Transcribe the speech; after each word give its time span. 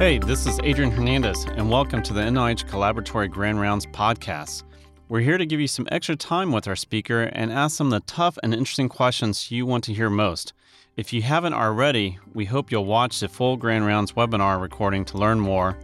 Hey, 0.00 0.16
this 0.18 0.46
is 0.46 0.58
Adrian 0.64 0.90
Hernandez, 0.90 1.44
and 1.44 1.70
welcome 1.70 2.02
to 2.04 2.14
the 2.14 2.22
NIH 2.22 2.64
Collaboratory 2.64 3.30
Grand 3.30 3.60
Rounds 3.60 3.84
podcast. 3.84 4.62
We're 5.10 5.20
here 5.20 5.36
to 5.36 5.44
give 5.44 5.60
you 5.60 5.66
some 5.66 5.86
extra 5.92 6.16
time 6.16 6.52
with 6.52 6.66
our 6.66 6.74
speaker 6.74 7.24
and 7.24 7.52
ask 7.52 7.76
some 7.76 7.88
of 7.88 7.92
the 7.92 8.00
tough 8.10 8.38
and 8.42 8.54
interesting 8.54 8.88
questions 8.88 9.50
you 9.50 9.66
want 9.66 9.84
to 9.84 9.92
hear 9.92 10.08
most. 10.08 10.54
If 10.96 11.12
you 11.12 11.20
haven't 11.20 11.52
already, 11.52 12.18
we 12.32 12.46
hope 12.46 12.72
you'll 12.72 12.86
watch 12.86 13.20
the 13.20 13.28
full 13.28 13.58
Grand 13.58 13.84
Rounds 13.84 14.12
webinar 14.12 14.58
recording 14.58 15.04
to 15.04 15.18
learn 15.18 15.38
more. 15.38 15.78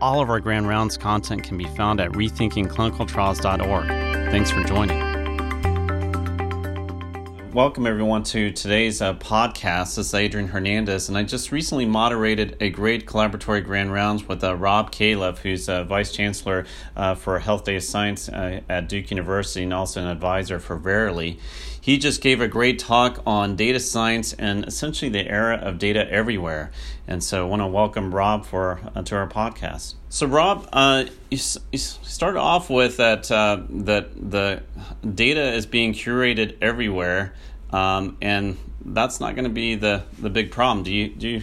All 0.00 0.22
of 0.22 0.30
our 0.30 0.40
Grand 0.40 0.66
Rounds 0.66 0.96
content 0.96 1.42
can 1.42 1.58
be 1.58 1.66
found 1.66 2.00
at 2.00 2.12
rethinkingclinicaltrials.org. 2.12 3.86
Thanks 4.30 4.50
for 4.50 4.64
joining. 4.64 5.07
Welcome, 7.54 7.86
everyone, 7.86 8.24
to 8.24 8.50
today's 8.50 9.00
uh, 9.00 9.14
podcast. 9.14 9.96
This 9.96 10.08
is 10.08 10.14
Adrian 10.14 10.48
Hernandez, 10.48 11.08
and 11.08 11.16
I 11.16 11.22
just 11.22 11.50
recently 11.50 11.86
moderated 11.86 12.58
a 12.60 12.68
great 12.68 13.06
collaboratory 13.06 13.64
grand 13.64 13.90
rounds 13.90 14.28
with 14.28 14.44
uh, 14.44 14.54
Rob 14.54 14.92
Califf, 14.92 15.38
who's 15.38 15.66
uh, 15.66 15.84
Vice 15.84 16.12
Chancellor 16.12 16.66
uh, 16.94 17.14
for 17.14 17.38
Health 17.38 17.64
Data 17.64 17.80
Science 17.80 18.28
uh, 18.28 18.60
at 18.68 18.90
Duke 18.90 19.10
University 19.10 19.62
and 19.64 19.72
also 19.72 20.02
an 20.02 20.08
advisor 20.08 20.58
for 20.58 20.76
Verily. 20.76 21.38
He 21.80 21.96
just 21.96 22.20
gave 22.20 22.42
a 22.42 22.48
great 22.48 22.78
talk 22.78 23.22
on 23.26 23.56
data 23.56 23.80
science 23.80 24.34
and 24.34 24.66
essentially 24.66 25.08
the 25.08 25.26
era 25.26 25.56
of 25.56 25.78
data 25.78 26.06
everywhere. 26.12 26.70
And 27.06 27.24
so 27.24 27.46
I 27.46 27.48
want 27.48 27.62
to 27.62 27.66
welcome 27.66 28.14
Rob 28.14 28.44
for 28.44 28.78
uh, 28.94 29.02
to 29.04 29.16
our 29.16 29.26
podcast. 29.26 29.94
So 30.10 30.26
Rob, 30.26 30.68
uh, 30.72 31.04
you, 31.30 31.38
you 31.70 31.78
started 31.78 32.40
off 32.40 32.70
with 32.70 32.96
that 32.96 33.30
uh, 33.30 33.60
that 33.68 34.30
the 34.30 34.62
data 35.14 35.52
is 35.52 35.66
being 35.66 35.92
curated 35.92 36.56
everywhere, 36.62 37.34
um, 37.70 38.16
and 38.22 38.56
that's 38.84 39.20
not 39.20 39.34
going 39.34 39.44
to 39.44 39.50
be 39.50 39.74
the, 39.74 40.04
the 40.18 40.30
big 40.30 40.50
problem. 40.50 40.82
Do 40.82 40.92
you 40.92 41.08
do 41.08 41.28
you 41.28 41.42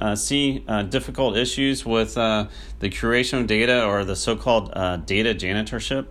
uh, 0.00 0.14
see 0.16 0.64
uh, 0.66 0.84
difficult 0.84 1.36
issues 1.36 1.84
with 1.84 2.16
uh, 2.16 2.48
the 2.80 2.88
curation 2.88 3.40
of 3.40 3.46
data 3.46 3.84
or 3.84 4.04
the 4.04 4.16
so-called 4.16 4.70
uh, 4.72 4.96
data 4.96 5.34
janitorship? 5.34 6.06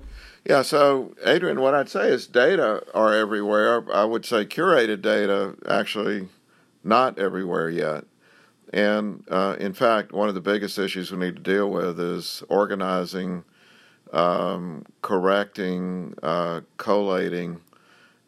Yeah, 0.48 0.61
so 0.61 1.16
Adrian, 1.26 1.59
what 1.59 1.73
I'd 1.73 1.89
say 1.89 2.09
is 2.09 2.28
data 2.28 2.84
are 2.94 3.14
everywhere. 3.14 3.92
I 3.92 4.06
would 4.06 4.23
say 4.23 4.45
curated 4.45 5.02
data 5.02 5.56
actually 5.67 6.28
not 6.84 7.17
everywhere 7.17 7.72
yet. 7.72 8.06
And 8.73 9.23
uh, 9.30 9.55
in 9.59 9.73
fact, 9.73 10.11
one 10.11 10.30
of 10.30 10.35
the 10.35 10.41
biggest 10.41 10.77
issues 10.77 11.11
we 11.11 11.17
need 11.17 11.35
to 11.35 11.41
deal 11.41 11.69
with 11.69 11.99
is 11.99 12.44
organizing, 12.49 13.44
um, 14.11 14.85
correcting, 15.02 16.16
uh, 16.21 16.61
collating 16.77 17.61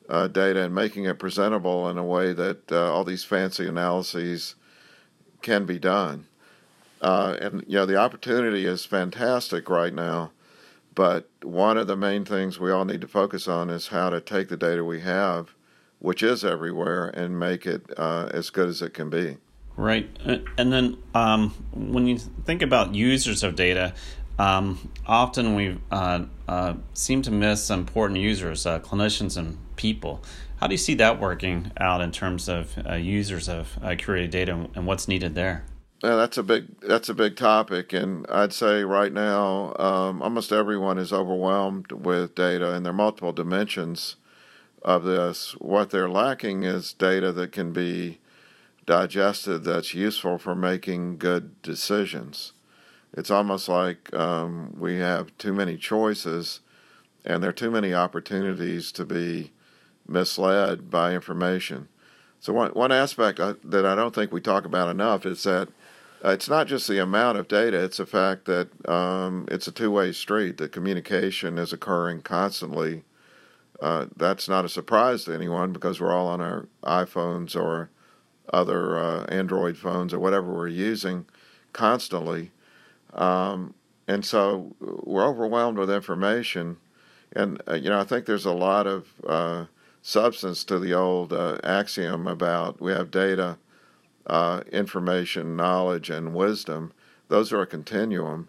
uh, 0.10 0.28
data 0.28 0.64
and 0.64 0.74
making 0.74 1.06
it 1.06 1.20
presentable 1.20 1.90
in 1.90 1.98
a 1.98 2.04
way 2.04 2.34
that 2.34 2.72
uh, 2.72 2.94
all 2.94 3.04
these 3.04 3.24
fancy 3.24 3.68
analyses 3.68 4.56
can 5.42 5.66
be 5.66 5.80
done. 5.80 6.28
Uh, 7.02 7.38
and 7.42 7.64
you 7.68 7.76
know, 7.76 7.86
the 7.86 7.98
opportunity 7.98 8.66
is 8.66 8.86
fantastic 8.86 9.70
right 9.70 9.94
now 9.94 10.32
but 10.98 11.30
one 11.44 11.78
of 11.78 11.86
the 11.86 11.96
main 11.96 12.26
things 12.26 12.60
we 12.60 12.72
all 12.72 12.84
need 12.84 13.02
to 13.02 13.08
focus 13.08 13.48
on 13.48 13.70
is 13.70 13.90
how 13.90 14.10
to 14.10 14.20
take 14.20 14.50
the 14.50 14.58
data 14.58 14.84
we 14.84 15.02
have, 15.02 15.54
which 16.00 16.24
is 16.24 16.44
everywhere, 16.44 17.10
and 17.10 17.40
make 17.40 17.68
it 17.68 17.84
uh, 17.96 18.30
as 18.34 18.50
good 18.50 18.68
as 18.68 18.82
it 18.82 18.96
can 18.96 19.08
be. 19.08 19.38
Right. 19.78 20.10
Uh, 20.26 20.40
and 20.58 20.74
then 20.74 20.98
um, 21.14 21.52
when 21.72 22.08
you 22.08 22.18
think 22.18 22.64
about 22.64 22.96
users 22.96 23.44
of 23.44 23.56
data, 23.56 23.94
um, 24.40 24.92
often 25.06 25.54
we 25.54 25.78
uh, 25.92 26.26
uh, 26.48 26.74
seem 26.94 27.22
to 27.22 27.32
miss 27.32 27.70
important 27.70 28.20
users, 28.20 28.66
uh, 28.66 28.80
clinicians 28.80 29.38
and 29.38 29.60
people. 29.76 30.24
How 30.58 30.66
do 30.66 30.74
you 30.74 30.80
see 30.80 30.96
that 30.96 31.20
working 31.20 31.72
out 31.78 32.02
in 32.02 32.12
terms 32.12 32.50
of 32.50 32.76
uh, 32.90 32.96
users 32.96 33.48
of 33.48 33.78
curated 33.82 34.32
data 34.32 34.68
and 34.74 34.88
what's 34.88 35.08
needed 35.08 35.36
there? 35.36 35.64
Yeah, 36.04 36.16
that's 36.16 36.38
a 36.38 36.44
big 36.44 36.80
that's 36.82 37.10
a 37.10 37.14
big 37.14 37.36
topic, 37.36 37.92
and 37.92 38.28
I'd 38.30 38.54
say 38.54 38.84
right 38.84 39.12
now 39.12 39.76
um, 39.80 40.22
almost 40.22 40.52
everyone 40.52 41.00
is 41.00 41.12
overwhelmed 41.12 41.92
with 41.92 42.36
data, 42.36 42.74
and 42.74 42.86
there 42.86 42.92
are 42.92 42.96
multiple 42.96 43.34
dimensions 43.34 44.16
of 44.84 45.04
this. 45.04 45.54
What 45.60 45.90
they're 45.90 46.10
lacking 46.10 46.64
is 46.64 46.94
data 46.94 47.32
that 47.32 47.52
can 47.52 47.74
be 47.74 48.20
digested 48.88 49.64
that's 49.64 49.94
useful 49.94 50.40
for 50.40 50.56
making 50.56 51.18
good 51.18 51.62
decisions. 51.62 52.54
It's 53.14 53.30
almost 53.30 53.70
like 53.70 54.12
um, 54.16 54.74
we 54.78 54.98
have 54.98 55.38
too 55.38 55.54
many 55.54 55.78
choices, 55.78 56.62
and 57.24 57.44
there 57.44 57.52
are 57.52 57.54
too 57.54 57.70
many 57.70 57.94
opportunities 57.94 58.92
to 58.94 59.06
be 59.06 59.52
misled 60.08 60.90
by 60.90 61.14
information. 61.14 61.90
So 62.40 62.54
one 62.54 62.72
one 62.72 62.92
aspect 62.92 63.40
I, 63.40 63.56
that 63.64 63.86
I 63.86 63.94
don't 63.94 64.16
think 64.16 64.32
we 64.32 64.42
talk 64.42 64.66
about 64.66 64.90
enough 64.90 65.26
is 65.26 65.44
that 65.44 65.70
uh, 66.24 66.30
it's 66.30 66.50
not 66.50 66.68
just 66.68 66.88
the 66.88 67.00
amount 67.00 67.38
of 67.38 67.48
data, 67.48 67.84
it's 67.84 67.98
the 67.98 68.06
fact 68.06 68.46
that 68.46 68.70
um, 68.90 69.48
it's 69.52 69.68
a 69.68 69.72
two 69.72 69.92
way 69.92 70.12
street, 70.12 70.58
that 70.58 70.72
communication 70.72 71.58
is 71.58 71.74
occurring 71.74 72.22
constantly. 72.22 73.04
Uh, 73.82 74.08
that's 74.16 74.50
not 74.50 74.66
a 74.66 74.70
surprise 74.70 75.26
to 75.26 75.34
anyone 75.34 75.72
because 75.72 76.00
we're 76.00 76.14
all 76.14 76.28
on 76.28 76.42
our 76.42 76.68
iPhones 76.84 77.56
or 77.56 77.92
other 78.54 78.98
uh, 78.98 79.26
Android 79.26 79.78
phones 79.78 80.14
or 80.14 80.20
whatever 80.20 80.54
we're 80.54 80.68
using 80.68 81.26
constantly. 81.74 82.52
Um, 83.14 83.74
and 84.08 84.26
so 84.26 84.76
we're 84.80 85.28
overwhelmed 85.28 85.78
with 85.78 85.92
information. 85.92 86.78
And, 87.34 87.62
uh, 87.68 87.76
you 87.76 87.90
know, 87.90 88.00
I 88.00 88.04
think 88.04 88.26
there's 88.26 88.46
a 88.46 88.54
lot 88.54 88.88
of 88.88 89.08
uh, 89.28 89.66
substance 90.02 90.64
to 90.66 90.80
the 90.80 90.94
old 90.94 91.34
uh, 91.34 91.58
axiom 91.64 92.28
about 92.28 92.80
we 92.80 92.92
have 92.92 93.12
data 93.12 93.58
uh, 94.26 94.62
information, 94.72 95.56
knowledge, 95.56 96.10
and 96.10 96.34
wisdom. 96.34 96.94
Those 97.28 97.52
are 97.52 97.62
a 97.62 97.68
continuum. 97.68 98.48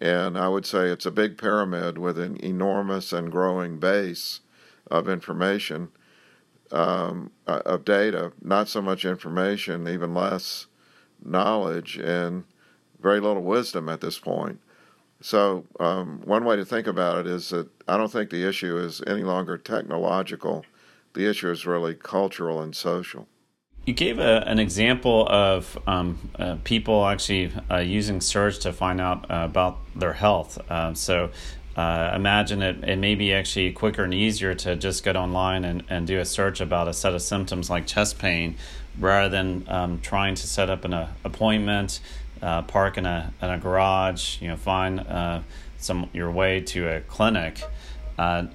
And 0.00 0.38
I 0.38 0.48
would 0.48 0.64
say 0.64 0.88
it's 0.88 1.06
a 1.06 1.10
big 1.10 1.38
pyramid 1.38 1.98
with 1.98 2.18
an 2.18 2.36
enormous 2.36 3.12
and 3.12 3.32
growing 3.32 3.78
base 3.78 4.40
of 4.90 5.08
information, 5.08 5.88
um, 6.72 7.30
of 7.46 7.84
data, 7.84 8.32
not 8.42 8.68
so 8.68 8.82
much 8.82 9.04
information, 9.04 9.88
even 9.88 10.14
less 10.14 10.66
knowledge, 11.24 11.96
and 11.96 12.44
very 13.00 13.20
little 13.20 13.42
wisdom 13.42 13.88
at 13.88 14.00
this 14.00 14.18
point. 14.18 14.60
So, 15.20 15.64
um, 15.80 16.20
one 16.24 16.44
way 16.44 16.56
to 16.56 16.64
think 16.64 16.86
about 16.86 17.18
it 17.18 17.26
is 17.26 17.48
that 17.50 17.68
I 17.88 17.96
don't 17.96 18.10
think 18.10 18.30
the 18.30 18.46
issue 18.46 18.78
is 18.78 19.02
any 19.06 19.22
longer 19.22 19.58
technological, 19.58 20.64
the 21.14 21.28
issue 21.28 21.50
is 21.50 21.66
really 21.66 21.94
cultural 21.94 22.62
and 22.62 22.74
social. 22.76 23.26
You 23.84 23.94
gave 23.94 24.18
a, 24.18 24.46
an 24.46 24.58
example 24.58 25.26
of 25.28 25.78
um, 25.86 26.30
uh, 26.38 26.56
people 26.62 27.06
actually 27.06 27.52
uh, 27.70 27.78
using 27.78 28.20
search 28.20 28.58
to 28.60 28.72
find 28.72 29.00
out 29.00 29.28
uh, 29.30 29.44
about 29.44 29.78
their 29.96 30.12
health. 30.12 30.58
Uh, 30.70 30.92
so 30.94 31.30
uh, 31.78 32.12
imagine 32.14 32.60
it, 32.62 32.82
it 32.82 32.96
may 32.96 33.14
be 33.14 33.32
actually 33.32 33.72
quicker 33.72 34.04
and 34.04 34.12
easier 34.12 34.54
to 34.54 34.76
just 34.76 35.04
get 35.04 35.16
online 35.16 35.64
and, 35.64 35.84
and 35.88 36.06
do 36.06 36.18
a 36.18 36.24
search 36.24 36.60
about 36.60 36.88
a 36.88 36.92
set 36.92 37.14
of 37.14 37.22
symptoms 37.22 37.70
like 37.70 37.86
chest 37.86 38.18
pain 38.18 38.56
rather 38.98 39.28
than 39.28 39.64
um, 39.68 40.00
trying 40.00 40.34
to 40.34 40.46
set 40.46 40.68
up 40.68 40.84
an 40.84 40.92
uh, 40.92 41.08
appointment, 41.24 42.00
park 42.40 42.98
in 42.98 43.06
a, 43.06 43.32
in 43.40 43.50
a 43.50 43.58
garage, 43.58 44.40
you 44.40 44.48
know, 44.48 44.56
find 44.56 45.44
some 45.78 46.10
your 46.12 46.30
way 46.30 46.60
to 46.60 46.88
a 46.88 47.00
clinic. 47.02 47.62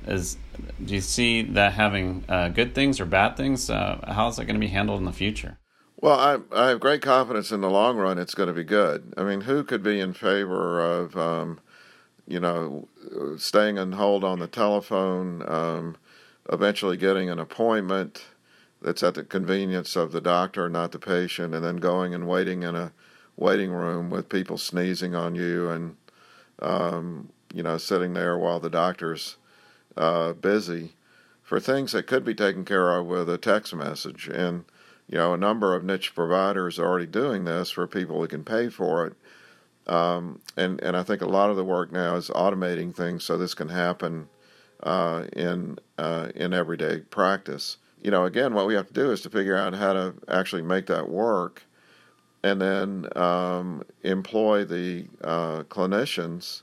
is 0.08 0.38
do 0.84 0.94
you 0.94 1.02
see 1.02 1.42
that 1.42 1.74
having 1.74 2.24
uh, 2.28 2.50
good 2.50 2.76
things 2.76 3.00
or 3.00 3.06
bad 3.06 3.36
things? 3.36 3.70
Uh, 3.70 4.00
how 4.08 4.28
is 4.28 4.38
that 4.38 4.46
going 4.46 4.56
to 4.56 4.60
be 4.60 4.68
handled 4.68 5.00
in 5.00 5.06
the 5.06 5.14
future? 5.14 5.58
Well, 6.02 6.20
I, 6.20 6.40
I 6.56 6.70
have 6.70 6.80
great 6.80 7.02
confidence 7.02 7.52
in 7.52 7.62
the 7.62 7.70
long 7.70 7.98
run 7.98 8.18
it's 8.18 8.36
going 8.36 8.48
to 8.48 8.54
be 8.54 8.64
good. 8.64 9.14
I 9.16 9.24
mean, 9.24 9.42
who 9.42 9.64
could 9.64 9.82
be 9.82 10.00
in 10.00 10.14
favor 10.14 10.82
of, 10.82 11.16
um, 11.16 11.60
you 12.28 12.40
know, 12.40 12.88
staying 13.38 13.78
on 13.78 13.94
hold 13.94 14.24
on 14.24 14.40
the 14.40 14.48
telephone, 14.48 15.44
um, 15.48 15.98
eventually 16.52 16.98
getting 16.98 17.30
an 17.30 17.40
appointment 17.40 18.26
that's 18.82 19.04
at 19.04 19.16
the 19.16 19.24
convenience 19.24 19.96
of 19.96 20.12
the 20.12 20.22
doctor, 20.22 20.70
not 20.70 20.92
the 20.92 21.00
patient, 21.00 21.54
and 21.54 21.64
then 21.64 21.78
going 21.78 22.14
and 22.14 22.28
waiting 22.28 22.64
in 22.64 22.76
a 22.76 22.92
waiting 23.36 23.72
room 23.72 24.10
with 24.10 24.30
people 24.30 24.58
sneezing 24.58 25.16
on 25.16 25.36
you 25.36 25.70
and, 25.70 25.96
um, 26.62 27.30
you 27.54 27.64
know, 27.64 27.78
sitting 27.78 28.14
there 28.14 28.38
while 28.38 28.60
the 28.60 28.70
doctor's 28.70 29.38
uh, 29.98 30.34
busy 30.34 30.94
for 31.42 31.60
things 31.60 31.92
that 31.92 32.08
could 32.08 32.24
be 32.24 32.34
taken 32.34 32.64
care 32.66 32.92
of 32.98 33.06
with 33.06 33.30
a 33.30 33.38
text 33.38 33.76
message. 33.76 34.28
And, 34.28 34.66
you 35.08 35.18
know, 35.18 35.34
a 35.34 35.38
number 35.38 35.76
of 35.76 35.84
niche 35.84 36.16
providers 36.16 36.80
are 36.80 36.88
already 36.88 37.06
doing 37.06 37.46
this 37.46 37.72
for 37.72 37.88
people 37.88 38.20
who 38.22 38.28
can 38.28 38.44
pay 38.44 38.70
for 38.70 39.06
it. 39.08 39.14
Um, 39.88 40.40
and, 40.56 40.80
and 40.82 40.96
I 40.96 41.04
think 41.04 41.22
a 41.22 41.28
lot 41.28 41.50
of 41.50 41.58
the 41.58 41.64
work 41.64 41.92
now 41.92 42.16
is 42.16 42.30
automating 42.30 42.96
things 42.96 43.24
so 43.24 43.38
this 43.38 43.54
can 43.54 43.70
happen 43.70 44.30
uh, 44.82 45.26
in, 45.34 45.78
uh, 45.98 46.30
in 46.36 46.54
everyday 46.54 47.00
practice. 47.00 47.78
You 48.02 48.12
know, 48.12 48.26
again, 48.26 48.54
what 48.54 48.68
we 48.68 48.76
have 48.76 48.88
to 48.88 48.94
do 48.94 49.12
is 49.12 49.22
to 49.22 49.30
figure 49.30 49.58
out 49.58 49.74
how 49.74 49.94
to 49.94 50.14
actually 50.28 50.62
make 50.62 50.88
that 50.88 51.10
work 51.10 51.64
and 52.44 52.62
then 52.62 53.08
um, 53.16 53.84
employ 54.04 54.66
the 54.66 55.06
uh, 55.24 55.64
clinicians 55.64 56.62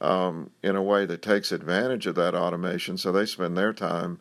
um, 0.00 0.50
in 0.62 0.74
a 0.74 0.82
way 0.82 1.06
that 1.06 1.22
takes 1.22 1.52
advantage 1.52 2.06
of 2.06 2.16
that 2.16 2.34
automation 2.34 2.98
so 2.98 3.12
they 3.12 3.24
spend 3.24 3.56
their 3.56 3.72
time 3.72 4.18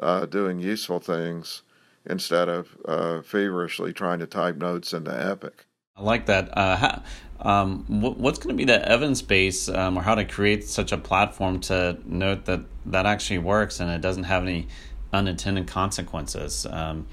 uh, 0.00 0.24
doing 0.26 0.60
useful 0.60 1.00
things 1.00 1.62
instead 2.08 2.48
of 2.48 2.76
uh, 2.84 3.20
feverishly 3.22 3.92
trying 3.92 4.20
to 4.20 4.26
type 4.26 4.56
notes 4.56 4.92
into 4.92 5.10
Epic. 5.10 5.65
I 5.96 6.02
like 6.02 6.26
that. 6.26 6.56
Uh, 6.56 7.00
um, 7.40 7.84
what's 7.88 8.38
going 8.38 8.54
to 8.54 8.56
be 8.56 8.64
the 8.64 8.86
evidence 8.86 9.22
base 9.22 9.68
um, 9.68 9.98
or 9.98 10.02
how 10.02 10.14
to 10.14 10.24
create 10.24 10.64
such 10.64 10.92
a 10.92 10.98
platform 10.98 11.60
to 11.60 11.98
note 12.04 12.44
that 12.46 12.60
that 12.86 13.06
actually 13.06 13.38
works 13.38 13.80
and 13.80 13.90
it 13.90 14.00
doesn't 14.00 14.24
have 14.24 14.42
any 14.42 14.68
unintended 15.12 15.66
consequences? 15.66 16.66
Um, 16.68 17.06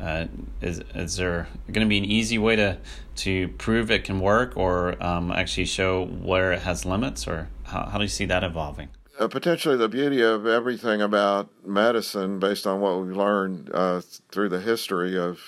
uh, 0.00 0.26
is 0.60 0.80
is 0.94 1.16
there 1.16 1.46
going 1.70 1.86
to 1.86 1.88
be 1.88 1.98
an 1.98 2.04
easy 2.04 2.38
way 2.38 2.56
to 2.56 2.78
to 3.16 3.48
prove 3.48 3.90
it 3.90 4.04
can 4.04 4.20
work, 4.20 4.56
or 4.56 5.02
um, 5.02 5.30
actually 5.30 5.66
show 5.66 6.06
where 6.06 6.52
it 6.52 6.62
has 6.62 6.86
limits, 6.86 7.28
or 7.28 7.50
how, 7.64 7.84
how 7.84 7.98
do 7.98 8.04
you 8.04 8.08
see 8.08 8.24
that 8.24 8.42
evolving? 8.42 8.88
Uh, 9.18 9.28
potentially, 9.28 9.76
the 9.76 9.88
beauty 9.88 10.22
of 10.22 10.46
everything 10.46 11.02
about 11.02 11.50
medicine, 11.64 12.38
based 12.38 12.66
on 12.66 12.80
what 12.80 13.00
we've 13.00 13.16
learned 13.16 13.70
uh, 13.74 14.00
through 14.30 14.48
the 14.48 14.60
history 14.60 15.16
of 15.18 15.38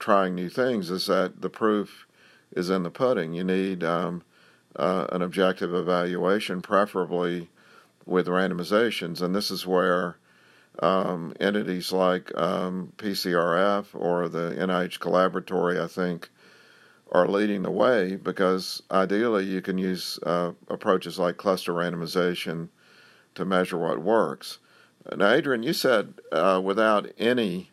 trying 0.00 0.34
new 0.34 0.48
things, 0.48 0.90
is 0.90 1.06
that 1.06 1.40
the 1.40 1.48
proof 1.48 2.06
is 2.52 2.70
in 2.70 2.82
the 2.82 2.90
pudding. 2.90 3.32
You 3.32 3.44
need 3.44 3.82
um, 3.84 4.22
uh, 4.76 5.06
an 5.10 5.22
objective 5.22 5.74
evaluation, 5.74 6.62
preferably 6.62 7.50
with 8.06 8.26
randomizations, 8.26 9.22
and 9.22 9.34
this 9.34 9.50
is 9.50 9.66
where 9.66 10.16
um, 10.80 11.34
entities 11.38 11.92
like 11.92 12.36
um, 12.36 12.92
PCRF 12.96 13.86
or 13.94 14.28
the 14.28 14.54
NIH 14.58 14.98
Collaboratory, 14.98 15.80
I 15.80 15.86
think, 15.86 16.30
are 17.10 17.28
leading 17.28 17.62
the 17.62 17.70
way 17.70 18.16
because 18.16 18.82
ideally 18.90 19.44
you 19.44 19.60
can 19.60 19.76
use 19.76 20.18
uh, 20.22 20.52
approaches 20.68 21.18
like 21.18 21.36
cluster 21.36 21.72
randomization 21.72 22.68
to 23.34 23.44
measure 23.44 23.76
what 23.76 24.00
works. 24.00 24.58
Now, 25.16 25.32
Adrian, 25.32 25.62
you 25.62 25.72
said 25.72 26.14
uh, 26.30 26.60
without 26.64 27.10
any 27.18 27.70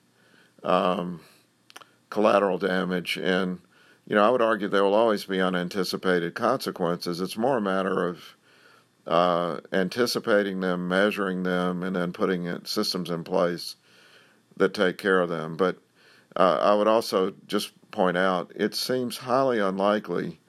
um, 0.63 1.21
collateral 2.09 2.57
damage, 2.57 3.17
and 3.17 3.59
you 4.09 4.15
know, 4.15 4.23
I 4.23 4.31
would 4.31 4.41
argue 4.41 4.67
there 4.67 4.83
will 4.83 4.95
always 4.95 5.25
be 5.25 5.39
unanticipated 5.39 6.33
consequences. 6.33 7.21
It's 7.21 7.37
more 7.37 7.57
a 7.57 7.61
matter 7.61 8.07
of 8.07 8.35
uh, 9.05 9.59
anticipating 9.71 10.61
them, 10.61 10.87
measuring 10.87 11.43
them, 11.43 11.83
and 11.83 11.95
then 11.95 12.11
putting 12.11 12.47
it, 12.47 12.67
systems 12.67 13.11
in 13.11 13.23
place 13.23 13.75
that 14.57 14.73
take 14.73 14.97
care 14.97 15.21
of 15.21 15.29
them. 15.29 15.55
But 15.55 15.77
uh, 16.35 16.57
I 16.59 16.73
would 16.73 16.87
also 16.87 17.35
just 17.45 17.71
point 17.91 18.17
out 18.17 18.51
it 18.55 18.73
seems 18.73 19.17
highly 19.17 19.59
unlikely 19.59 20.39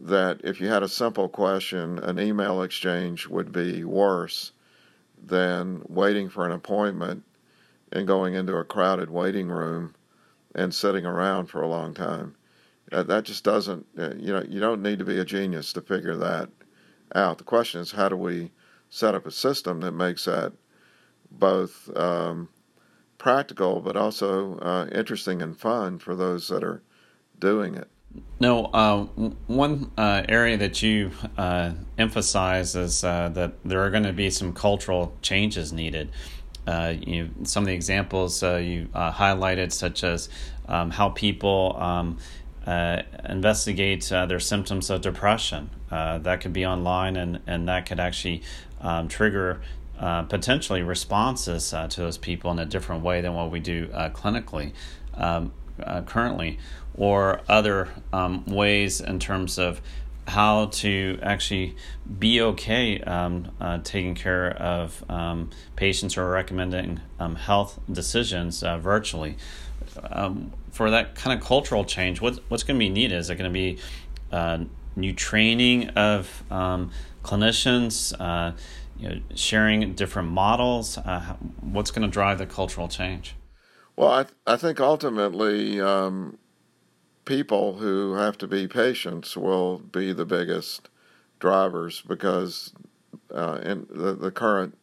that 0.00 0.40
if 0.42 0.58
you 0.58 0.68
had 0.68 0.82
a 0.82 0.88
simple 0.88 1.28
question, 1.28 1.98
an 1.98 2.18
email 2.18 2.62
exchange 2.62 3.26
would 3.26 3.52
be 3.52 3.84
worse 3.84 4.52
than 5.22 5.82
waiting 5.86 6.30
for 6.30 6.46
an 6.46 6.52
appointment 6.52 7.24
and 7.92 8.06
going 8.06 8.32
into 8.32 8.56
a 8.56 8.64
crowded 8.64 9.10
waiting 9.10 9.48
room 9.48 9.94
and 10.54 10.74
sitting 10.74 11.04
around 11.04 11.46
for 11.46 11.60
a 11.60 11.68
long 11.68 11.92
time. 11.92 12.34
Uh, 12.92 13.02
that 13.04 13.24
just 13.24 13.44
doesn't, 13.44 13.86
uh, 13.98 14.14
you 14.16 14.32
know, 14.32 14.42
you 14.48 14.60
don't 14.60 14.82
need 14.82 14.98
to 14.98 15.04
be 15.04 15.18
a 15.18 15.24
genius 15.24 15.72
to 15.72 15.80
figure 15.80 16.16
that 16.16 16.50
out. 17.14 17.38
The 17.38 17.44
question 17.44 17.80
is, 17.80 17.92
how 17.92 18.08
do 18.08 18.16
we 18.16 18.50
set 18.88 19.14
up 19.14 19.26
a 19.26 19.30
system 19.30 19.80
that 19.80 19.92
makes 19.92 20.24
that 20.24 20.52
both 21.30 21.88
um, 21.96 22.48
practical 23.18 23.80
but 23.80 23.96
also 23.96 24.58
uh, 24.58 24.86
interesting 24.90 25.40
and 25.42 25.58
fun 25.58 25.98
for 25.98 26.16
those 26.16 26.48
that 26.48 26.64
are 26.64 26.82
doing 27.38 27.76
it? 27.76 27.88
No, 28.40 28.64
uh, 28.66 29.04
one 29.46 29.92
uh, 29.96 30.22
area 30.28 30.56
that 30.56 30.82
you 30.82 31.12
uh, 31.38 31.72
emphasize 31.96 32.74
is 32.74 33.04
uh, 33.04 33.28
that 33.34 33.62
there 33.64 33.80
are 33.82 33.90
going 33.90 34.02
to 34.02 34.12
be 34.12 34.30
some 34.30 34.52
cultural 34.52 35.14
changes 35.22 35.72
needed. 35.72 36.10
You 36.66 37.30
some 37.42 37.64
of 37.64 37.66
the 37.66 37.74
examples 37.74 38.42
you 38.42 38.88
highlighted, 38.94 39.72
such 39.72 40.04
as 40.04 40.28
um, 40.68 40.90
how 40.90 41.10
people 41.10 41.76
um, 41.80 42.18
uh, 42.66 43.02
investigate 43.28 44.10
uh, 44.12 44.26
their 44.26 44.40
symptoms 44.40 44.90
of 44.90 45.00
depression. 45.00 45.70
Uh, 45.90 46.18
that 46.18 46.40
could 46.40 46.52
be 46.52 46.64
online, 46.64 47.16
and, 47.16 47.40
and 47.46 47.68
that 47.68 47.86
could 47.86 48.00
actually 48.00 48.42
um, 48.80 49.08
trigger 49.08 49.60
uh, 49.98 50.22
potentially 50.22 50.82
responses 50.82 51.74
uh, 51.74 51.86
to 51.88 52.00
those 52.00 52.18
people 52.18 52.50
in 52.50 52.58
a 52.58 52.66
different 52.66 53.02
way 53.02 53.20
than 53.20 53.34
what 53.34 53.50
we 53.50 53.60
do 53.60 53.90
uh, 53.92 54.08
clinically 54.10 54.72
um, 55.14 55.52
currently, 56.06 56.58
or 56.94 57.40
other 57.48 57.88
um, 58.12 58.44
ways 58.46 59.00
in 59.00 59.18
terms 59.18 59.58
of 59.58 59.80
how 60.30 60.66
to 60.66 61.18
actually 61.22 61.74
be 62.18 62.40
okay 62.40 63.00
um, 63.00 63.50
uh, 63.60 63.78
taking 63.82 64.14
care 64.14 64.50
of 64.50 65.04
um, 65.10 65.50
patients 65.76 66.16
or 66.16 66.30
recommending 66.30 67.00
um, 67.18 67.34
health 67.34 67.80
decisions 67.90 68.62
uh, 68.62 68.78
virtually. 68.78 69.36
For 70.72 70.90
that 70.90 71.14
kind 71.14 71.38
of 71.38 71.44
cultural 71.44 71.84
change, 71.84 72.20
what, 72.20 72.38
what's 72.48 72.62
going 72.62 72.76
to 72.76 72.78
be 72.78 72.88
needed? 72.88 73.16
Is 73.16 73.30
it 73.30 73.36
going 73.36 73.50
to 73.50 73.52
be 73.52 73.78
uh, 74.30 74.64
new 74.96 75.12
training 75.12 75.88
of 75.90 76.44
um, 76.50 76.90
clinicians, 77.24 78.14
uh, 78.20 78.56
you 78.98 79.08
know, 79.08 79.20
sharing 79.34 79.94
different 79.94 80.30
models? 80.30 80.98
Uh, 80.98 81.36
what's 81.60 81.90
going 81.90 82.02
to 82.02 82.12
drive 82.12 82.38
the 82.38 82.46
cultural 82.46 82.88
change? 82.88 83.34
Well, 83.96 84.10
I, 84.10 84.26
I 84.46 84.56
think 84.56 84.80
ultimately 84.80 85.80
um, 85.80 86.38
people 87.24 87.78
who 87.78 88.14
have 88.14 88.38
to 88.38 88.46
be 88.46 88.66
patients 88.66 89.36
will 89.36 89.78
be 89.78 90.12
the 90.12 90.24
biggest 90.24 90.88
drivers 91.38 92.02
because 92.02 92.72
uh, 93.34 93.60
in 93.62 93.86
the, 93.90 94.14
the 94.14 94.30
current 94.30 94.76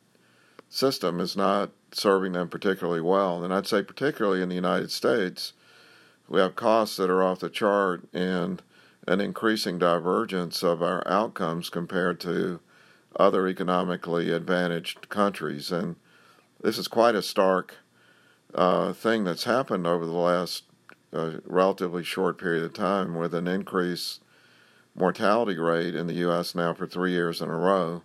system 0.69 1.19
is 1.19 1.35
not 1.35 1.71
serving 1.91 2.33
them 2.33 2.49
particularly 2.49 3.01
well. 3.01 3.43
And 3.43 3.53
I'd 3.53 3.67
say, 3.67 3.81
particularly 3.81 4.41
in 4.41 4.49
the 4.49 4.55
United 4.55 4.91
States, 4.91 5.53
we 6.29 6.39
have 6.39 6.55
costs 6.55 6.97
that 6.97 7.09
are 7.09 7.23
off 7.23 7.39
the 7.39 7.49
chart 7.49 8.07
and 8.13 8.61
an 9.07 9.21
increasing 9.21 9.79
divergence 9.79 10.61
of 10.63 10.83
our 10.83 11.07
outcomes 11.07 11.69
compared 11.69 12.19
to 12.19 12.59
other 13.15 13.47
economically 13.47 14.31
advantaged 14.31 15.09
countries. 15.09 15.71
And 15.71 15.95
this 16.61 16.77
is 16.77 16.87
quite 16.87 17.15
a 17.15 17.21
stark 17.21 17.75
uh, 18.53 18.93
thing 18.93 19.23
that's 19.23 19.45
happened 19.45 19.87
over 19.87 20.05
the 20.05 20.11
last 20.11 20.63
uh, 21.13 21.37
relatively 21.45 22.03
short 22.03 22.37
period 22.37 22.63
of 22.63 22.73
time 22.73 23.15
with 23.15 23.33
an 23.33 23.47
increased 23.47 24.21
mortality 24.93 25.57
rate 25.57 25.95
in 25.95 26.07
the 26.07 26.15
U.S. 26.15 26.53
now 26.53 26.73
for 26.73 26.87
three 26.87 27.11
years 27.11 27.41
in 27.41 27.49
a 27.49 27.55
row. 27.55 28.03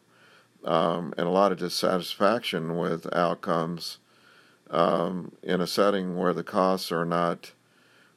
Um, 0.65 1.13
and 1.19 1.27
a 1.27 1.31
lot 1.31 1.51
of 1.51 1.59
dissatisfaction 1.59 2.77
with 2.77 3.13
outcomes 3.13 3.99
um, 4.71 5.33
in 5.43 5.61
a 5.61 5.67
setting 5.67 6.17
where 6.17 6.33
the 6.33 6.45
costs 6.45 6.93
are 6.93 7.05
not 7.05 7.53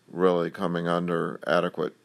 really 0.08 0.50
coming 0.50 0.88
under 0.88 1.40
adequate 1.48 1.96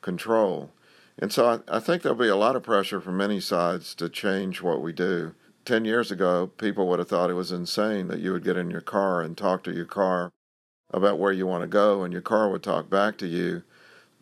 control. 0.00 0.70
And 1.18 1.32
so 1.32 1.62
I, 1.68 1.76
I, 1.76 1.80
think 1.80 2.02
there'll 2.02 2.18
be 2.18 2.28
a 2.28 2.36
lot 2.36 2.56
of 2.56 2.62
pressure 2.62 3.00
from 3.00 3.16
many 3.16 3.40
sides 3.40 3.94
to 3.96 4.08
change 4.08 4.62
what 4.62 4.82
we 4.82 4.92
do. 4.92 5.34
Ten 5.64 5.84
years 5.84 6.10
ago, 6.10 6.48
people 6.58 6.88
would 6.88 6.98
have 6.98 7.08
thought 7.08 7.30
it 7.30 7.34
was 7.34 7.52
insane 7.52 8.08
that 8.08 8.20
you 8.20 8.32
would 8.32 8.44
get 8.44 8.56
in 8.56 8.70
your 8.70 8.80
car 8.80 9.22
and 9.22 9.36
talk 9.36 9.62
to 9.64 9.72
your 9.72 9.86
car 9.86 10.32
about 10.90 11.18
where 11.18 11.32
you 11.32 11.46
want 11.46 11.62
to 11.62 11.68
go, 11.68 12.02
and 12.02 12.12
your 12.12 12.22
car 12.22 12.50
would 12.50 12.62
talk 12.62 12.90
back 12.90 13.16
to 13.18 13.26
you 13.26 13.62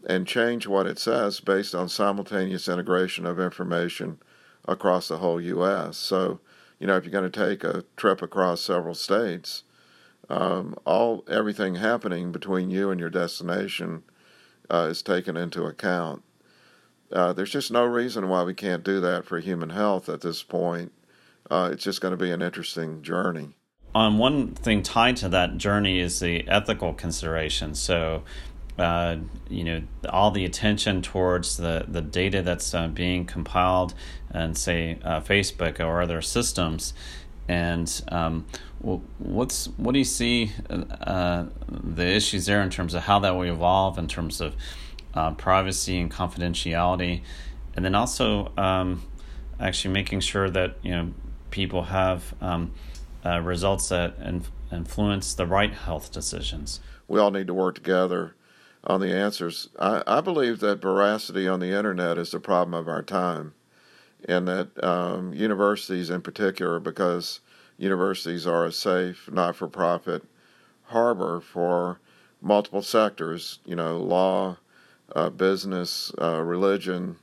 and 0.07 0.26
change 0.26 0.67
what 0.67 0.87
it 0.87 0.99
says 0.99 1.41
based 1.41 1.75
on 1.75 1.88
simultaneous 1.88 2.69
integration 2.69 3.26
of 3.26 3.41
information 3.41 4.19
across 4.67 5.09
the 5.09 5.19
whole 5.19 5.41
U.S. 5.41 5.97
So, 5.97 6.41
you 6.79 6.87
know, 6.87 6.97
if 6.97 7.05
you're 7.05 7.12
going 7.12 7.31
to 7.31 7.49
take 7.49 7.64
a 7.64 7.85
trip 7.97 8.23
across 8.23 8.61
several 8.61 8.95
states, 8.95 9.64
um, 10.33 10.75
all 10.87 11.25
everything 11.29 11.75
happening 11.75 12.33
between 12.33 12.71
you 12.71 12.91
and 12.91 12.99
your 12.99 13.11
destination 13.11 14.03
uh, 14.71 14.89
is 14.91 15.03
taken 15.03 15.37
into 15.37 15.67
account. 15.67 16.23
Uh, 17.12 17.35
there's 17.35 17.51
just 17.51 17.71
no 17.71 17.85
reason 17.85 18.31
why 18.31 18.43
we 18.43 18.55
can't 18.55 18.83
do 18.83 18.99
that 18.99 19.27
for 19.27 19.39
human 19.41 19.69
health 19.71 20.09
at 20.09 20.23
this 20.23 20.43
point. 20.43 20.91
Uh, 21.51 21.69
it's 21.71 21.85
just 21.85 22.01
going 22.01 22.12
to 22.12 22.17
be 22.17 22.31
an 22.31 22.41
interesting 22.41 23.03
journey. 23.03 23.51
On 23.95 24.17
one 24.17 24.55
thing 24.55 24.83
tied 24.83 25.17
to 25.17 25.29
that 25.29 25.59
journey 25.59 26.01
is 26.01 26.21
the 26.21 26.49
ethical 26.49 26.95
consideration. 26.95 27.75
So, 27.75 28.23
uh, 28.79 29.17
you 29.51 29.65
know, 29.65 29.83
all 30.09 30.31
the 30.31 30.47
attention 30.47 31.03
towards 31.03 31.59
the, 31.59 31.85
the 31.87 32.01
data 32.01 32.41
that's 32.41 32.73
uh, 32.73 32.89
being 32.89 33.27
compiled 33.27 33.93
and 34.31 34.57
say 34.57 34.99
uh, 35.05 35.21
Facebook 35.21 35.79
or 35.79 36.01
other 36.01 36.23
systems 36.23 36.95
and 37.49 38.03
um, 38.09 38.47
what's 38.83 39.67
what 39.77 39.93
do 39.93 39.99
you 39.99 40.05
see 40.05 40.53
uh, 40.69 41.45
the 41.69 42.07
issues 42.07 42.47
there 42.47 42.62
in 42.62 42.71
terms 42.71 42.95
of 42.95 43.03
how 43.03 43.19
that 43.21 43.31
will 43.31 43.45
evolve 43.45 43.99
in 43.99 44.09
terms 44.09 44.41
of 44.41 44.57
uh, 45.15 45.33
privacy 45.33 46.01
and 46.01 46.11
confidentiality, 46.11 47.23
and 47.77 47.85
then 47.85 47.95
also 47.95 48.53
um, 48.57 49.03
actually 49.61 49.95
making 49.95 50.21
sure 50.21 50.51
that 50.51 50.77
you 50.83 50.91
know 50.91 51.12
people 51.51 51.85
have 51.85 52.35
um, 52.41 52.73
uh, 53.25 53.41
results 53.41 53.89
that 53.89 54.17
inf- 54.19 54.51
influence 54.73 55.35
the 55.35 55.47
right 55.47 55.73
health 55.73 56.11
decisions. 56.12 56.81
We 57.07 57.21
all 57.21 57.31
need 57.31 57.47
to 57.47 57.55
work 57.55 57.77
together 57.77 58.35
on 58.85 59.01
the 59.01 59.15
answers. 59.15 59.69
I, 59.79 60.03
I 60.07 60.21
believe 60.21 60.61
that 60.61 60.83
veracity 60.83 61.47
on 61.47 61.61
the 61.61 61.77
internet 61.77 62.19
is 62.19 62.33
the 62.33 62.41
problem 62.41 62.75
of 62.75 62.89
our 62.89 63.03
time 63.03 63.55
and 64.29 64.47
that 64.49 64.83
um, 64.83 65.33
universities 65.35 66.11
in 66.11 66.23
particular, 66.23 66.79
because 66.79 67.41
universities 67.83 68.47
are 68.47 68.65
a 68.65 68.73
safe, 68.73 69.29
not 69.31 69.57
for 69.57 69.67
profit 69.67 70.23
harbor 70.85 71.41
for 71.41 71.99
multiple 72.41 72.83
sectors, 72.83 73.59
you 73.65 73.75
know, 73.75 73.99
law, 73.99 74.57
uh, 75.15 75.31
business, 75.31 76.12
uh, 76.21 76.41
religion, 76.43 77.17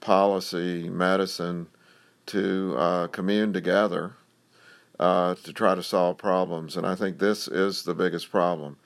policy, 0.00 0.88
medicine 0.88 1.66
to 2.26 2.74
uh, 2.78 3.06
commune 3.08 3.52
together 3.52 4.12
uh, 5.00 5.34
to 5.34 5.52
try 5.52 5.74
to 5.74 5.82
solve 5.82 6.16
problems. 6.16 6.76
And 6.76 6.86
I 6.86 6.94
think 6.94 7.18
this 7.18 7.48
is 7.48 7.82
the 7.82 7.94
biggest 7.94 8.30
problem. 8.30 8.76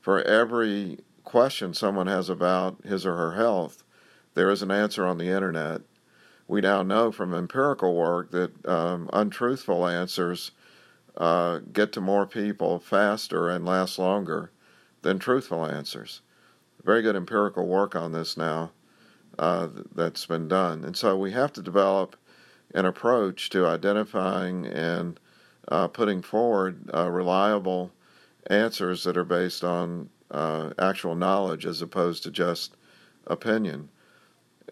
For 0.00 0.22
every 0.22 0.98
question 1.24 1.72
someone 1.72 2.08
has 2.08 2.28
about 2.28 2.84
his 2.84 3.06
or 3.06 3.16
her 3.16 3.32
health, 3.36 3.84
there 4.34 4.50
is 4.50 4.62
an 4.62 4.70
answer 4.70 5.06
on 5.06 5.18
the 5.18 5.28
internet. 5.28 5.82
We 6.48 6.60
now 6.60 6.82
know 6.82 7.12
from 7.12 7.34
empirical 7.34 7.94
work 7.94 8.30
that 8.32 8.66
um, 8.66 9.08
untruthful 9.12 9.86
answers 9.86 10.50
uh, 11.16 11.60
get 11.72 11.92
to 11.92 12.00
more 12.00 12.26
people 12.26 12.78
faster 12.78 13.48
and 13.48 13.64
last 13.64 13.98
longer 13.98 14.50
than 15.02 15.18
truthful 15.18 15.66
answers. 15.66 16.20
Very 16.84 17.02
good 17.02 17.16
empirical 17.16 17.66
work 17.66 17.94
on 17.94 18.12
this 18.12 18.36
now 18.36 18.72
uh, 19.38 19.68
that's 19.94 20.26
been 20.26 20.48
done. 20.48 20.84
And 20.84 20.96
so 20.96 21.16
we 21.16 21.32
have 21.32 21.52
to 21.54 21.62
develop 21.62 22.16
an 22.74 22.86
approach 22.86 23.50
to 23.50 23.66
identifying 23.66 24.66
and 24.66 25.18
uh, 25.68 25.88
putting 25.88 26.22
forward 26.22 26.90
uh, 26.92 27.10
reliable 27.10 27.92
answers 28.48 29.04
that 29.04 29.16
are 29.16 29.24
based 29.24 29.62
on 29.62 30.08
uh, 30.30 30.70
actual 30.78 31.14
knowledge 31.14 31.66
as 31.66 31.82
opposed 31.82 32.22
to 32.22 32.30
just 32.30 32.76
opinion. 33.26 33.88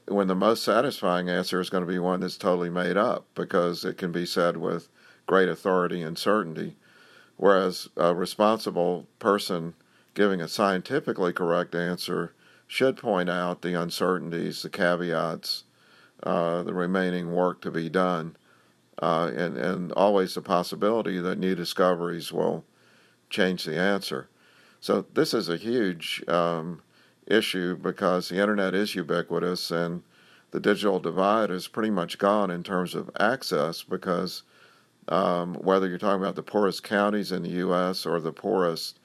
When 0.07 0.29
the 0.29 0.35
most 0.35 0.63
satisfying 0.63 1.29
answer 1.29 1.61
is 1.61 1.71
going 1.71 1.85
to 1.85 1.93
be 1.93 1.99
one 1.99 2.21
that's 2.21 2.37
totally 2.37 2.71
made 2.71 2.97
up 2.97 3.27
because 3.35 3.85
it 3.85 3.97
can 3.97 4.13
be 4.13 4.27
said 4.27 4.57
with 4.57 4.89
great 5.27 5.49
authority 5.49 6.03
and 6.03 6.19
certainty, 6.19 6.77
whereas 7.37 7.89
a 7.97 8.15
responsible 8.15 9.07
person 9.19 9.75
giving 10.15 10.41
a 10.41 10.49
scientifically 10.49 11.33
correct 11.33 11.75
answer 11.75 12.35
should 12.67 12.97
point 12.97 13.29
out 13.29 13.63
the 13.63 13.75
uncertainties, 13.75 14.63
the 14.63 14.71
caveats, 14.71 15.65
uh, 16.23 16.63
the 16.63 16.75
remaining 16.75 17.33
work 17.33 17.61
to 17.61 17.71
be 17.71 17.89
done, 17.89 18.37
uh, 19.03 19.31
and, 19.35 19.57
and 19.57 19.93
always 19.93 20.35
the 20.35 20.43
possibility 20.43 21.19
that 21.19 21.39
new 21.39 21.55
discoveries 21.55 22.33
will 22.33 22.65
change 23.29 23.65
the 23.65 23.77
answer. 23.77 24.29
So, 24.81 25.07
this 25.15 25.35
is 25.35 25.49
a 25.49 25.57
huge 25.57 26.23
um, 26.29 26.83
issue 27.31 27.77
because 27.77 28.29
the 28.29 28.39
internet 28.39 28.75
is 28.75 28.95
ubiquitous 28.95 29.71
and 29.71 30.03
the 30.51 30.61
digital 30.61 30.99
divide 30.99 31.51
is 31.51 31.69
pretty 31.69 31.91
much 31.91 32.19
gone 32.19 32.51
in 32.51 32.63
terms 32.63 32.95
of 32.95 33.11
access 33.19 33.83
because 33.83 34.43
um, 35.09 35.55
whether 35.55 35.89
you're 35.89 35.99
talking 35.99 36.21
about 36.21 36.37
the 36.37 36.43
poorest 36.43 36.83
counties 36.83 37.33
in 37.33 37.43
the 37.43 37.51
U.S. 37.51 38.05
or 38.05 38.21
the 38.21 38.33
poorest 38.33 38.99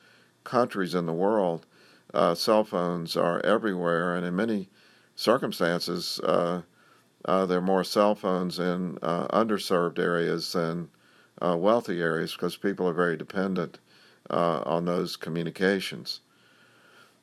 countries 0.43 0.95
in 0.95 1.05
the 1.05 1.13
world, 1.13 1.65
uh, 2.13 2.35
cell 2.35 2.63
phones 2.63 3.17
are 3.17 3.39
everywhere, 3.45 4.15
and 4.15 4.25
in 4.25 4.35
many 4.35 4.69
circumstances, 5.15 6.19
uh, 6.23 6.61
uh, 7.25 7.45
there 7.45 7.57
are 7.57 7.61
more 7.61 7.83
cell 7.83 8.15
phones 8.15 8.59
in 8.59 8.97
uh, 9.01 9.27
underserved 9.27 9.97
areas 9.97 10.53
than 10.53 10.89
uh, 11.41 11.57
wealthy 11.57 12.01
areas 12.01 12.33
because 12.33 12.55
people 12.55 12.87
are 12.87 12.93
very 12.93 13.17
dependent 13.17 13.79
uh, 14.29 14.61
on 14.65 14.85
those 14.85 15.15
communications. 15.15 16.21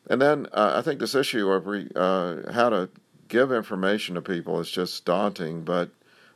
And 0.09 0.21
then 0.21 0.47
I 0.53 0.83
think 0.83 1.01
this 1.01 1.15
issue 1.15 1.49
of 1.51 1.67
re, 1.67 1.89
how 1.95 2.71
to 2.71 2.91
give 3.29 3.53
information 3.53 4.15
to 4.15 4.23
people 4.23 4.61
is 4.61 4.71
just 4.71 5.05
daunting, 5.05 5.65
but 5.65 5.91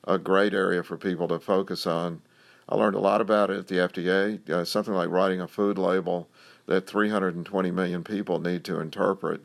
a 0.04 0.18
great 0.18 0.54
area 0.54 0.82
for 0.82 0.96
people 0.96 1.28
to 1.28 1.38
focus 1.38 1.87
on. 1.87 2.23
I 2.68 2.76
learned 2.76 2.96
a 2.96 3.00
lot 3.00 3.20
about 3.20 3.50
it 3.50 3.58
at 3.58 3.68
the 3.68 3.76
FDA. 3.76 4.66
something 4.66 4.94
like 4.94 5.11
writing 5.11 5.40
a 5.40 5.49
food 5.49 5.78
label 5.78 6.28
that 6.66 6.87
320 6.87 7.70
million 7.70 8.02
people 8.02 8.40
need 8.40 8.64
to 8.64 8.80
interpret, 8.80 9.40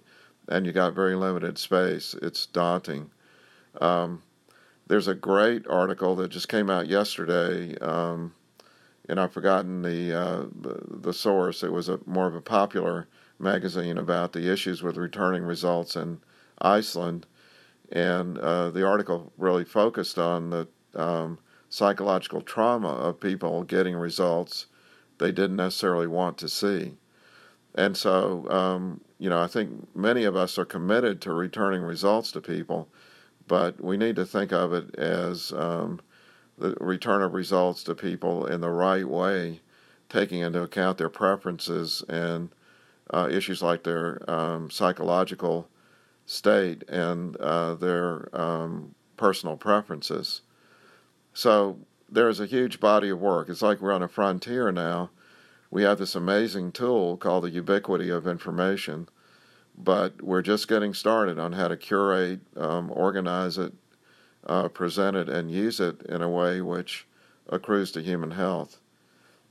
and 0.48 0.66
you 0.66 0.72
got 0.72 0.94
very 0.94 1.16
limited 1.16 1.58
space. 1.58 2.16
It's 2.22 2.46
daunting. 2.46 3.12
Um, 3.80 4.24
there's 4.88 5.08
a 5.08 5.16
great 5.16 5.68
article 5.68 6.16
that 6.16 6.30
just 6.30 6.50
came 6.50 6.70
out 6.70 6.88
yesterday, 6.88 7.78
um, 7.80 8.34
and 9.08 9.20
I've 9.20 9.34
forgotten 9.34 9.82
the, 9.82 10.20
uh, 10.20 10.46
the, 10.62 10.82
the 11.02 11.14
source. 11.14 11.64
It 11.64 11.72
was 11.72 11.90
a 11.90 12.00
more 12.06 12.28
of 12.28 12.36
a 12.36 12.42
popular 12.42 13.08
magazine 13.42 13.98
about 13.98 14.34
the 14.34 14.52
issues 14.52 14.84
with 14.84 14.98
returning 14.98 15.44
results 15.44 15.96
in 15.96 16.20
Iceland, 16.62 17.26
and 17.92 18.38
uh, 18.38 18.70
the 18.70 18.86
article 18.86 19.34
really 19.38 19.66
focused 19.66 20.18
on 20.18 20.50
the 20.50 20.68
um, 20.96 21.40
psychological 21.70 22.42
trauma 22.42 22.90
of 22.90 23.20
people 23.20 23.64
getting 23.64 23.96
results 23.96 24.68
they 25.22 25.32
didn't 25.32 25.56
necessarily 25.56 26.08
want 26.08 26.38
to 26.40 26.50
see. 26.50 26.98
And 27.76 27.96
so, 27.96 28.50
um, 28.50 29.02
you 29.20 29.30
know, 29.30 29.40
I 29.40 29.48
think 29.48 29.96
many 29.96 30.24
of 30.24 30.36
us 30.36 30.58
are 30.58 30.66
committed 30.66 31.22
to 31.22 31.32
returning 31.32 31.84
results 31.84 32.32
to 32.32 32.42
people, 32.42 32.90
but 33.48 33.80
we 33.80 33.98
need 33.98 34.16
to 34.16 34.26
think 34.26 34.52
of 34.52 34.74
it 34.74 34.96
as 34.96 35.54
um, 35.54 36.02
the 36.58 36.76
return 36.82 37.22
of 37.22 37.34
results 37.34 37.84
to 37.84 37.96
people 37.96 38.48
in 38.48 38.62
the 38.62 38.70
right 38.70 39.08
way, 39.08 39.62
taking 40.10 40.42
into 40.42 40.64
account 40.64 40.98
their 40.98 41.10
preferences 41.10 42.04
and 42.10 42.50
uh, 43.12 43.28
issues 43.32 43.62
like 43.62 43.84
their 43.84 44.30
um, 44.30 44.70
psychological 44.70 45.68
state 46.26 46.84
and 46.90 47.36
uh, 47.38 47.76
their 47.76 48.30
um, 48.34 48.96
personal 49.18 49.58
preferences. 49.58 50.42
So 51.34 51.78
there 52.10 52.30
is 52.30 52.40
a 52.40 52.46
huge 52.46 52.80
body 52.80 53.10
of 53.10 53.20
work. 53.20 53.50
It's 53.50 53.62
like 53.62 53.82
we're 53.82 53.92
on 53.92 54.04
a 54.04 54.08
frontier 54.08 54.72
now 54.72 55.10
we 55.72 55.84
have 55.84 55.98
this 55.98 56.16
amazing 56.16 56.74
tool 56.74 57.16
called 57.16 57.46
the 57.46 57.50
ubiquity 57.50 58.10
of 58.10 58.28
information, 58.28 59.08
but 59.78 60.22
we're 60.22 60.42
just 60.42 60.68
getting 60.68 60.94
started 60.94 61.40
on 61.40 61.54
how 61.54 61.70
to 61.70 61.78
curate, 61.78 62.42
um, 62.58 62.92
organize 62.94 63.58
it, 63.58 63.74
uh, 64.46 64.68
present 64.68 65.16
it, 65.16 65.30
and 65.30 65.50
use 65.50 65.80
it 65.80 66.02
in 66.04 66.22
a 66.22 66.30
way 66.30 66.60
which 66.60 67.08
accrues 67.48 67.92
to 67.94 68.02
human 68.02 68.32
health. 68.32 68.80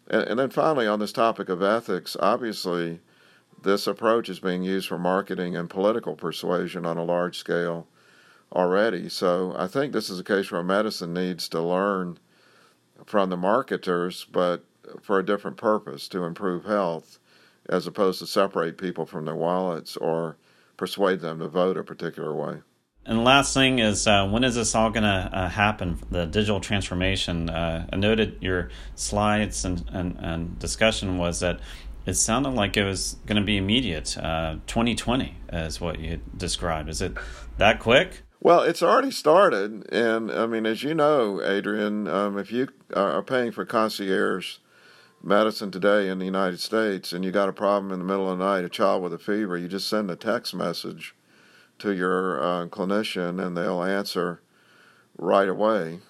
And, 0.08 0.22
and 0.24 0.38
then 0.38 0.50
finally, 0.50 0.86
on 0.86 1.00
this 1.00 1.12
topic 1.12 1.48
of 1.48 1.62
ethics, 1.62 2.18
obviously, 2.20 3.00
this 3.62 3.86
approach 3.86 4.28
is 4.28 4.40
being 4.40 4.62
used 4.62 4.88
for 4.88 4.98
marketing 4.98 5.56
and 5.56 5.68
political 5.68 6.16
persuasion 6.16 6.86
on 6.86 6.96
a 6.96 7.04
large 7.04 7.38
scale 7.38 7.86
already. 8.52 9.08
So 9.08 9.54
I 9.56 9.66
think 9.66 9.92
this 9.92 10.10
is 10.10 10.18
a 10.18 10.24
case 10.24 10.50
where 10.50 10.62
medicine 10.62 11.12
needs 11.12 11.48
to 11.50 11.60
learn 11.60 12.18
from 13.06 13.30
the 13.30 13.36
marketers, 13.36 14.26
but 14.30 14.64
for 15.00 15.18
a 15.18 15.26
different 15.26 15.56
purpose 15.56 16.08
to 16.08 16.24
improve 16.24 16.64
health 16.64 17.18
as 17.68 17.86
opposed 17.86 18.18
to 18.18 18.26
separate 18.26 18.78
people 18.78 19.06
from 19.06 19.24
their 19.24 19.36
wallets 19.36 19.96
or 19.96 20.36
persuade 20.76 21.20
them 21.20 21.38
to 21.38 21.48
vote 21.48 21.76
a 21.76 21.84
particular 21.84 22.34
way. 22.34 22.60
And 23.06 23.18
the 23.18 23.22
last 23.22 23.54
thing 23.54 23.78
is, 23.78 24.06
uh, 24.06 24.28
when 24.28 24.44
is 24.44 24.54
this 24.54 24.74
all 24.74 24.90
going 24.90 25.04
to 25.04 25.30
uh, 25.32 25.48
happen? 25.48 25.98
The 26.10 26.26
digital 26.26 26.60
transformation. 26.60 27.48
Uh, 27.48 27.86
I 27.90 27.96
noted 27.96 28.38
your 28.40 28.70
slides 28.94 29.64
and, 29.64 29.82
and, 29.92 30.16
and, 30.18 30.58
discussion 30.58 31.16
was 31.16 31.40
that 31.40 31.60
it 32.06 32.14
sounded 32.14 32.50
like 32.50 32.76
it 32.76 32.84
was 32.84 33.16
going 33.26 33.40
to 33.40 33.44
be 33.44 33.56
immediate. 33.56 34.06
2020 34.14 35.36
uh, 35.52 35.56
is 35.56 35.80
what 35.80 35.98
you 36.00 36.20
described. 36.36 36.88
Is 36.88 37.02
it 37.02 37.14
that 37.58 37.80
quick? 37.80 38.22
Well, 38.42 38.62
it's 38.62 38.82
already 38.82 39.10
started, 39.10 39.92
and 39.92 40.32
I 40.32 40.46
mean, 40.46 40.64
as 40.64 40.82
you 40.82 40.94
know, 40.94 41.42
Adrian, 41.42 42.08
um, 42.08 42.38
if 42.38 42.50
you 42.50 42.68
are 42.94 43.22
paying 43.22 43.52
for 43.52 43.66
concierge 43.66 44.56
medicine 45.22 45.70
today 45.70 46.08
in 46.08 46.18
the 46.18 46.24
United 46.24 46.60
States 46.60 47.12
and 47.12 47.24
you 47.24 47.30
got 47.30 47.48
a 47.48 47.52
problem 47.52 47.92
in 47.92 47.98
the 47.98 48.04
middle 48.04 48.30
of 48.30 48.38
the 48.38 48.44
night, 48.44 48.64
a 48.64 48.68
child 48.68 49.02
with 49.02 49.12
a 49.12 49.18
fever, 49.18 49.56
you 49.58 49.68
just 49.68 49.88
send 49.88 50.10
a 50.10 50.16
text 50.16 50.54
message 50.54 51.14
to 51.78 51.92
your 51.92 52.42
uh, 52.42 52.66
clinician 52.66 53.44
and 53.44 53.56
they'll 53.56 53.82
answer 53.82 54.40
right 55.18 55.48
away. 55.48 56.00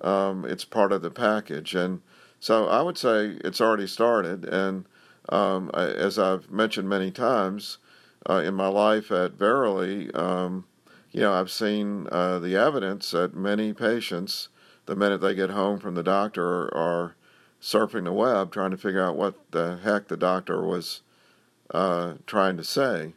Um, 0.00 0.44
it's 0.44 0.64
part 0.64 0.92
of 0.92 1.02
the 1.02 1.10
package. 1.10 1.74
And 1.74 2.02
so 2.38 2.68
I 2.68 2.82
would 2.82 2.98
say 2.98 3.38
it's 3.44 3.60
already 3.60 3.86
started. 3.86 4.44
And 4.44 4.84
um, 5.28 5.70
as 5.74 6.18
I've 6.18 6.50
mentioned 6.50 6.88
many 6.88 7.10
times 7.10 7.78
uh, 8.28 8.42
in 8.44 8.54
my 8.54 8.68
life 8.68 9.10
at 9.10 9.32
Verily, 9.32 10.12
um, 10.12 10.66
you 11.10 11.20
know, 11.20 11.32
I've 11.32 11.50
seen 11.50 12.08
uh, 12.10 12.38
the 12.38 12.56
evidence 12.56 13.12
that 13.12 13.34
many 13.34 13.72
patients, 13.72 14.48
the 14.86 14.96
minute 14.96 15.20
they 15.20 15.34
get 15.34 15.50
home 15.50 15.78
from 15.78 15.94
the 15.94 16.02
doctor, 16.02 16.74
are 16.74 17.14
surfing 17.62 18.04
the 18.04 18.12
web 18.12 18.52
trying 18.52 18.72
to 18.72 18.76
figure 18.76 19.02
out 19.02 19.16
what 19.16 19.34
the 19.52 19.78
heck 19.82 20.08
the 20.08 20.16
doctor 20.16 20.62
was 20.62 21.02
uh, 21.70 22.14
trying 22.26 22.56
to 22.56 22.64
say. 22.64 23.14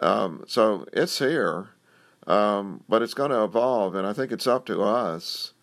Um, 0.00 0.44
so 0.46 0.86
it's 0.92 1.18
here, 1.18 1.70
um, 2.26 2.84
but 2.88 3.02
it's 3.02 3.14
going 3.14 3.30
to 3.30 3.42
evolve, 3.42 3.94
and 3.94 4.06
I 4.06 4.12
think 4.12 4.30
it's 4.30 4.46
up 4.46 4.66
to 4.66 4.82
us 4.82 5.54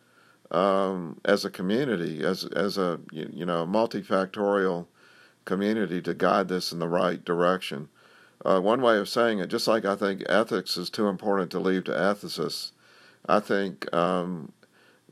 um, 0.51 1.21
as 1.23 1.45
a 1.45 1.49
community, 1.49 2.23
as 2.23 2.45
as 2.45 2.77
a 2.77 2.99
you 3.11 3.45
know 3.45 3.65
multifactorial 3.65 4.87
community, 5.45 6.01
to 6.01 6.13
guide 6.13 6.47
this 6.47 6.71
in 6.71 6.79
the 6.79 6.87
right 6.87 7.23
direction. 7.23 7.89
Uh, 8.45 8.59
one 8.59 8.81
way 8.81 8.97
of 8.97 9.07
saying 9.07 9.39
it, 9.39 9.47
just 9.47 9.67
like 9.67 9.85
I 9.85 9.95
think 9.95 10.23
ethics 10.27 10.77
is 10.77 10.89
too 10.89 11.07
important 11.07 11.51
to 11.51 11.59
leave 11.59 11.85
to 11.85 11.91
ethicists, 11.91 12.71
I 13.25 13.39
think 13.39 13.93
um, 13.93 14.51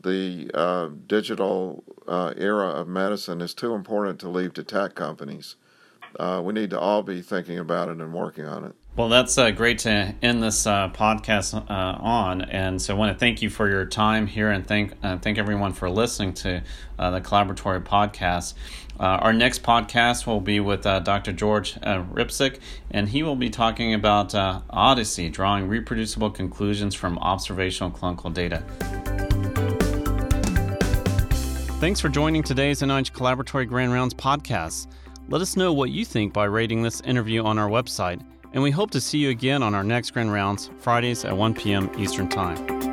the 0.01 0.51
uh, 0.53 0.89
digital 1.07 1.83
uh, 2.07 2.33
era 2.35 2.67
of 2.67 2.87
medicine 2.87 3.41
is 3.41 3.53
too 3.53 3.73
important 3.73 4.19
to 4.19 4.29
leave 4.29 4.53
to 4.55 4.63
tech 4.63 4.95
companies. 4.95 5.55
uh, 6.19 6.41
we 6.43 6.53
need 6.53 6.69
to 6.71 6.79
all 6.79 7.03
be 7.03 7.21
thinking 7.21 7.59
about 7.59 7.89
it 7.89 7.97
and 7.97 8.13
working 8.13 8.45
on 8.45 8.65
it. 8.65 8.75
Well, 8.93 9.07
that's 9.07 9.37
uh, 9.37 9.51
great 9.51 9.79
to 9.79 10.13
end 10.21 10.43
this 10.43 10.67
uh, 10.67 10.89
podcast 10.89 11.55
uh, 11.55 11.97
on, 12.01 12.41
and 12.41 12.81
so 12.81 12.93
I 12.93 12.97
want 12.97 13.13
to 13.13 13.17
thank 13.17 13.41
you 13.41 13.49
for 13.49 13.69
your 13.69 13.85
time 13.85 14.27
here, 14.27 14.51
and 14.51 14.67
thank 14.67 14.93
uh, 15.01 15.17
thank 15.17 15.37
everyone 15.37 15.71
for 15.71 15.89
listening 15.89 16.33
to 16.33 16.61
uh, 16.99 17.09
the 17.11 17.21
Collaboratory 17.21 17.81
podcast. 17.81 18.53
Uh, 18.99 19.03
our 19.03 19.31
next 19.31 19.63
podcast 19.63 20.27
will 20.27 20.41
be 20.41 20.59
with 20.59 20.83
Dr. 20.83 21.31
George 21.31 21.75
Hripcsak, 21.75 22.59
and 22.91 23.07
he 23.07 23.23
will 23.23 23.37
be 23.37 23.49
talking 23.49 23.93
about 23.93 24.31
OHDSI, 24.31 25.31
drawing 25.31 25.69
reproducible 25.69 26.29
conclusions 26.29 26.93
from 26.93 27.17
observational 27.19 27.91
clinical 27.91 28.29
data. 28.29 28.61
Thanks 31.79 32.01
for 32.01 32.09
joining 32.09 32.43
today's 32.43 32.81
NIH 32.81 33.13
Collaboratory 33.13 33.67
Grand 33.67 33.93
Rounds 33.93 34.13
podcast. 34.13 34.87
Let 35.29 35.39
us 35.39 35.55
know 35.55 35.71
what 35.71 35.91
you 35.91 36.03
think 36.03 36.33
by 36.33 36.43
rating 36.43 36.83
this 36.83 36.99
interview 37.01 37.43
on 37.43 37.57
our 37.57 37.69
website 37.69 38.21
and 38.53 38.61
we 38.61 38.71
hope 38.71 38.91
to 38.91 39.01
see 39.01 39.17
you 39.17 39.29
again 39.29 39.63
on 39.63 39.73
our 39.73 39.83
next 39.83 40.11
Grand 40.11 40.31
Rounds, 40.31 40.69
Fridays 40.79 41.25
at 41.25 41.35
1 41.35 41.53
p.m. 41.53 41.89
Eastern 41.97 42.29
Time. 42.29 42.90